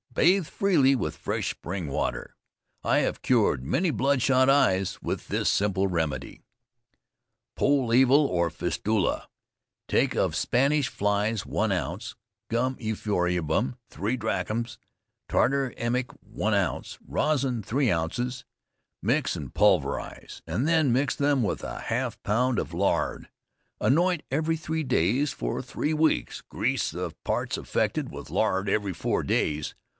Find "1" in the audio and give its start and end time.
11.45-11.71, 16.23-16.55